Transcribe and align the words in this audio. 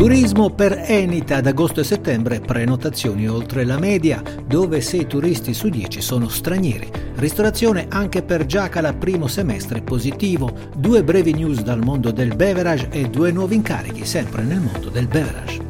Turismo 0.00 0.48
per 0.48 0.84
Enita 0.86 1.36
ad 1.36 1.46
agosto 1.46 1.80
e 1.80 1.84
settembre, 1.84 2.40
prenotazioni 2.40 3.28
oltre 3.28 3.66
la 3.66 3.78
media, 3.78 4.22
dove 4.46 4.80
6 4.80 5.06
turisti 5.06 5.52
su 5.52 5.68
10 5.68 6.00
sono 6.00 6.30
stranieri. 6.30 6.90
Ristorazione 7.16 7.84
anche 7.90 8.22
per 8.22 8.46
Giacala 8.46 8.94
primo 8.94 9.26
semestre 9.26 9.82
positivo, 9.82 10.50
due 10.74 11.04
brevi 11.04 11.34
news 11.34 11.60
dal 11.60 11.84
mondo 11.84 12.12
del 12.12 12.34
beverage 12.34 12.88
e 12.88 13.10
due 13.10 13.30
nuovi 13.30 13.56
incarichi 13.56 14.06
sempre 14.06 14.42
nel 14.42 14.60
mondo 14.60 14.88
del 14.88 15.06
beverage. 15.06 15.60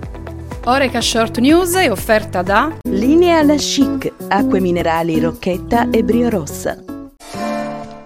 Oreca 0.67 1.01
Short 1.01 1.39
News 1.39 1.75
è 1.75 1.91
offerta 1.91 2.43
da 2.43 2.79
Linea 2.89 3.43
La 3.43 3.57
Chic, 3.57 4.13
acque 4.29 4.61
minerali 4.61 5.19
Rocchetta 5.19 5.91
e 5.91 6.05
Brio 6.05 6.29
Rossa. 6.29 6.79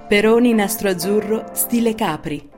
Peroni 0.09 0.55
nastro 0.55 0.89
azzurro 0.89 1.51
stile 1.53 1.95
Capri. 1.95 2.53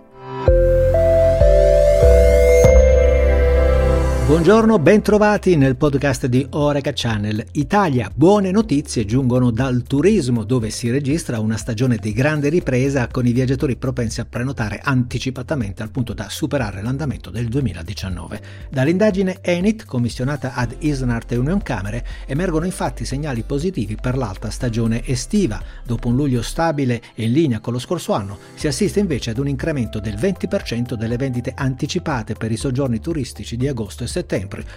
Buongiorno, 4.26 4.80
bentrovati 4.80 5.54
nel 5.54 5.76
podcast 5.76 6.26
di 6.26 6.44
Oreca 6.50 6.90
Channel. 6.93 7.46
Italia, 7.53 8.11
buone 8.12 8.50
notizie 8.50 9.04
giungono 9.04 9.53
dal 9.53 9.84
turismo 9.84 10.43
dove 10.43 10.71
si 10.71 10.90
registra 10.90 11.39
una 11.39 11.57
stagione 11.57 11.94
di 11.94 12.12
grande 12.12 12.48
ripresa 12.48 13.07
con 13.07 13.25
i 13.25 13.31
viaggiatori 13.31 13.76
propensi 13.76 14.20
a 14.20 14.25
prenotare 14.25 14.81
anticipatamente 14.82 15.84
al 15.84 15.93
punto 15.93 16.12
da 16.12 16.29
superare 16.29 16.82
l'andamento 16.82 17.31
del 17.31 17.46
2019. 17.46 18.40
Dall'indagine 18.68 19.39
Enit, 19.43 19.84
commissionata 19.84 20.54
ad 20.54 20.75
Isnart 20.81 21.31
e 21.31 21.36
Union 21.36 21.62
Camere, 21.62 22.04
emergono 22.26 22.64
infatti 22.64 23.04
segnali 23.04 23.45
positivi 23.45 23.95
per 23.95 24.17
l'alta 24.17 24.50
stagione 24.50 25.06
estiva. 25.06 25.62
Dopo 25.84 26.08
un 26.08 26.17
luglio 26.17 26.43
stabile 26.43 27.00
e 27.14 27.26
in 27.26 27.32
linea 27.32 27.61
con 27.61 27.75
lo 27.75 27.79
scorso 27.79 28.12
anno, 28.12 28.39
si 28.56 28.67
assiste 28.67 28.98
invece 28.98 29.31
ad 29.31 29.39
un 29.39 29.46
incremento 29.46 30.00
del 30.00 30.17
20% 30.17 30.95
delle 30.95 31.17
vendite 31.17 31.53
anticipate 31.54 32.34
per 32.34 32.50
i 32.50 32.56
soggiorni 32.56 32.98
turistici 32.98 33.56
di 33.56 33.69
agosto 33.69 34.03
e 34.03 34.06
settembre, 34.08 34.16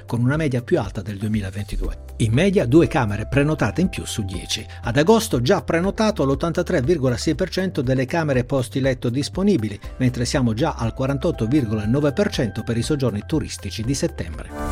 con 0.06 0.22
una 0.22 0.36
media 0.36 0.62
più 0.62 0.80
alta 0.80 1.02
del 1.02 1.18
2022. 1.18 2.08
In 2.18 2.34
media 2.34 2.66
due 2.66 2.88
camere 2.88 3.28
prenotate 3.28 3.82
in 3.82 3.90
più 3.90 4.06
su 4.06 4.24
10. 4.24 4.66
Ad 4.84 4.98
agosto 4.98 5.42
già 5.42 5.62
prenotato 5.62 6.26
l'83,6% 6.26 7.80
delle 7.80 8.06
camere 8.06 8.44
posti 8.44 8.82
letto 8.82 9.10
disponibili, 9.10 9.80
mentre 9.98 10.26
siamo 10.26 10.54
già 10.54 10.74
al 10.74 10.94
48,9% 10.98 12.64
per 12.64 12.78
i 12.78 12.84
soggiorni 12.84 13.24
turistici 13.26 13.84
di 13.84 13.94
settembre. 13.94 14.69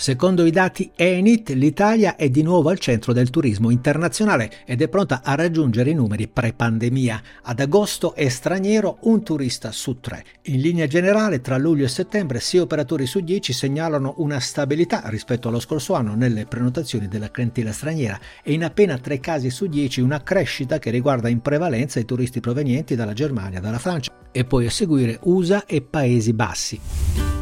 Secondo 0.00 0.46
i 0.46 0.50
dati 0.50 0.90
Enit, 0.96 1.50
l'Italia 1.50 2.16
è 2.16 2.30
di 2.30 2.40
nuovo 2.40 2.70
al 2.70 2.78
centro 2.78 3.12
del 3.12 3.28
turismo 3.28 3.68
internazionale 3.68 4.50
ed 4.64 4.80
è 4.80 4.88
pronta 4.88 5.20
a 5.22 5.34
raggiungere 5.34 5.90
i 5.90 5.94
numeri 5.94 6.26
pre-pandemia. 6.26 7.22
Ad 7.42 7.60
agosto 7.60 8.14
è 8.14 8.26
straniero 8.30 8.96
un 9.02 9.22
turista 9.22 9.72
su 9.72 10.00
tre. 10.00 10.24
In 10.44 10.62
linea 10.62 10.86
generale, 10.86 11.42
tra 11.42 11.58
luglio 11.58 11.84
e 11.84 11.88
settembre, 11.88 12.40
6 12.40 12.60
operatori 12.60 13.04
su 13.04 13.20
10 13.20 13.52
segnalano 13.52 14.14
una 14.16 14.40
stabilità 14.40 15.02
rispetto 15.04 15.48
allo 15.48 15.60
scorso 15.60 15.92
anno 15.92 16.14
nelle 16.14 16.46
prenotazioni 16.46 17.06
della 17.06 17.30
clientela 17.30 17.70
straniera 17.70 18.18
e 18.42 18.54
in 18.54 18.64
appena 18.64 18.96
3 18.96 19.20
casi 19.20 19.50
su 19.50 19.66
10 19.66 20.00
una 20.00 20.22
crescita 20.22 20.78
che 20.78 20.88
riguarda 20.88 21.28
in 21.28 21.42
prevalenza 21.42 22.00
i 22.00 22.06
turisti 22.06 22.40
provenienti 22.40 22.94
dalla 22.94 23.12
Germania, 23.12 23.60
dalla 23.60 23.78
Francia 23.78 24.10
e 24.32 24.46
poi 24.46 24.64
a 24.64 24.70
seguire 24.70 25.18
USA 25.24 25.66
e 25.66 25.82
Paesi 25.82 26.32
Bassi. 26.32 27.39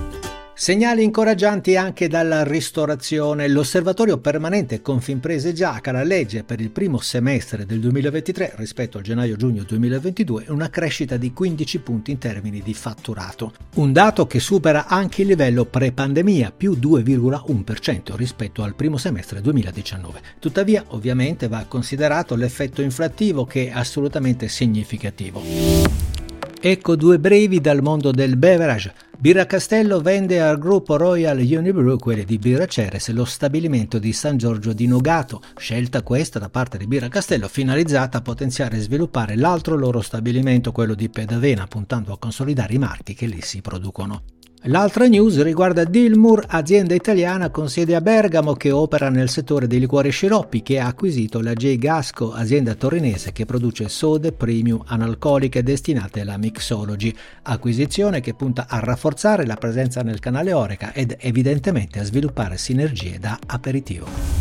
Segnali 0.61 1.05
incoraggianti 1.05 1.77
anche 1.77 2.09
dalla 2.09 2.43
ristorazione. 2.43 3.47
L'osservatorio 3.47 4.19
permanente 4.19 4.83
Confimprese 4.83 5.53
Giacara 5.53 6.03
legge 6.03 6.43
per 6.43 6.61
il 6.61 6.71
primo 6.71 6.99
semestre 6.99 7.65
del 7.65 7.79
2023 7.79 8.55
rispetto 8.57 8.99
al 8.99 9.05
gennaio-giugno 9.05 9.63
2022 9.63 10.47
una 10.49 10.69
crescita 10.69 11.17
di 11.17 11.33
15 11.33 11.79
punti 11.79 12.11
in 12.11 12.19
termini 12.19 12.61
di 12.61 12.75
fatturato. 12.75 13.53
Un 13.75 13.93
dato 13.93 14.27
che 14.27 14.41
supera 14.41 14.89
anche 14.89 15.23
il 15.23 15.29
livello 15.29 15.65
pre-pandemia, 15.65 16.51
più 16.51 16.73
2,1% 16.73 18.17
rispetto 18.17 18.65
al 18.65 18.75
primo 18.75 18.97
semestre 18.97 19.41
2019. 19.41 20.21
Tuttavia, 20.41 20.83
ovviamente, 20.89 21.47
va 21.47 21.67
considerato 21.69 22.35
l'effetto 22.35 22.83
inflattivo 22.83 23.45
che 23.45 23.69
è 23.69 23.71
assolutamente 23.73 24.49
significativo. 24.49 26.08
Ecco 26.61 26.97
due 26.97 27.21
brevi 27.21 27.61
dal 27.61 27.83
mondo 27.83 28.11
del 28.11 28.37
beverage. 28.37 28.93
Birra 29.17 29.47
Castello 29.47 30.01
vende 30.01 30.41
al 30.41 30.59
gruppo 30.59 30.97
Royal 30.97 31.39
Unibrew, 31.39 31.97
quelli 31.99 32.25
di 32.25 32.37
Birra 32.37 32.67
Ceres, 32.67 33.09
lo 33.11 33.25
stabilimento 33.25 34.01
di 34.01 34.13
San 34.13 34.37
Giorgio 34.37 34.73
di 34.73 34.89
Nogato, 34.89 35.41
scelta 35.57 36.03
questa 36.03 36.41
da 36.41 36.49
parte 36.49 36.77
di 36.77 36.89
Birra 36.89 37.07
Castello 37.07 37.47
finalizzata 37.47 38.19
a 38.19 38.23
potenziare 38.23 38.77
e 38.77 38.81
sviluppare 38.81 39.37
l'altro 39.37 39.77
loro 39.77 40.01
stabilimento, 40.01 40.73
quello 40.73 40.95
di 40.95 41.09
Pedavena, 41.09 41.69
puntando 41.69 42.13
a 42.13 42.19
consolidare 42.19 42.75
i 42.75 42.79
marchi 42.79 43.15
che 43.15 43.27
lì 43.27 43.41
si 43.41 43.61
producono. 43.61 44.23
L'altra 44.63 45.07
news 45.07 45.41
riguarda 45.41 45.85
Dilmur, 45.85 46.45
azienda 46.49 46.93
italiana 46.93 47.49
con 47.49 47.69
sede 47.69 47.95
a 47.95 48.01
Bergamo 48.01 48.55
che 48.55 48.73
opera 48.73 49.09
nel 49.09 49.29
settore 49.29 49.69
dei 49.69 49.79
liquori 49.79 50.11
sciroppi 50.11 50.63
che 50.63 50.81
ha 50.81 50.89
acquisito 50.89 51.41
la 51.41 51.53
J. 51.53 51.77
Gasco, 51.77 52.33
azienda 52.33 52.75
torinese 52.75 53.31
che 53.31 53.47
produce 53.47 53.89
sode 53.89 54.33
premium 54.33 54.83
analcoliche 54.87 55.63
destinate 55.63 56.23
alla 56.23 56.37
mixology, 56.37 57.15
acquisizione 57.43 58.21
che 58.21 58.35
punta 58.35 58.67
a 58.69 58.81
rafforzare 58.81 59.47
la 59.47 59.57
presenza 59.57 60.03
nel 60.03 60.19
canale 60.19 60.53
Oreca 60.53 60.93
ed 60.93 61.17
evidentemente 61.21 62.01
a 62.01 62.05
sviluppare 62.05 62.59
sinergie 62.59 63.19
da 63.21 63.39
aperitivo. 63.47 64.38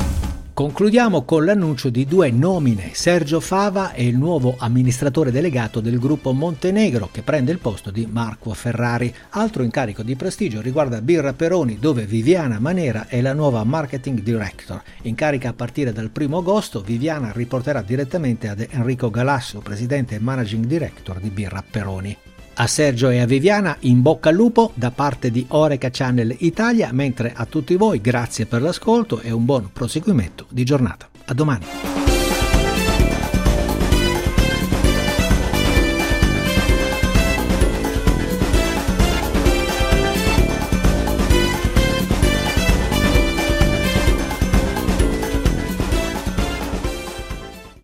Concludiamo 0.58 1.22
con 1.22 1.46
l'annuncio 1.46 1.92
di 1.92 2.08
due 2.08 2.32
nomine. 2.32 2.90
Sergio 2.96 3.40
Fava 3.40 3.92
è 3.92 4.02
il 4.02 4.18
nuovo 4.18 4.56
amministratore 4.58 5.30
delegato 5.30 5.82
del 5.82 6.00
gruppo 6.00 6.32
Montenegro 6.32 7.10
che 7.12 7.22
prende 7.22 7.52
il 7.52 7.60
posto 7.60 7.92
di 7.92 8.08
Marco 8.10 8.52
Ferrari. 8.56 9.14
Altro 9.30 9.62
incarico 9.62 10.02
di 10.02 10.16
prestigio 10.16 10.60
riguarda 10.60 11.00
Birra 11.00 11.34
Peroni 11.34 11.78
dove 11.78 12.08
Viviana 12.08 12.58
Manera 12.60 13.06
è 13.08 13.22
la 13.22 13.34
nuova 13.34 13.64
marketing 13.64 14.22
director. 14.22 14.82
In 15.04 15.14
carica 15.14 15.50
a 15.50 15.54
partire 15.54 15.94
dal 15.94 16.10
1 16.12 16.38
agosto 16.38 16.82
Viviana 16.82 17.32
riporterà 17.32 17.84
direttamente 17.84 18.48
ad 18.48 18.66
Enrico 18.68 19.12
Galasso, 19.12 19.60
presidente 19.60 20.16
e 20.16 20.20
managing 20.20 20.66
director 20.66 21.20
di 21.20 21.30
Birra 21.30 21.64
Peroni. 21.70 22.18
A 22.60 22.66
Sergio 22.66 23.10
e 23.10 23.20
a 23.20 23.28
Viviana 23.28 23.78
in 23.82 24.02
bocca 24.02 24.30
al 24.30 24.36
lupo 24.36 24.72
da 24.74 24.90
parte 24.90 25.30
di 25.30 25.46
Oreca 25.50 25.90
Channel 25.92 26.38
Italia, 26.40 26.90
mentre 26.92 27.32
a 27.36 27.46
tutti 27.46 27.76
voi 27.76 28.02
grazie 28.02 28.48
per 28.48 28.64
l'ascolto 28.64 29.20
e 29.22 29.30
un 29.30 29.46
buon 29.46 29.70
proseguimento 29.72 30.48
di 30.50 30.64
giornata. 30.64 31.08
A 31.26 31.34
domani. 31.36 32.07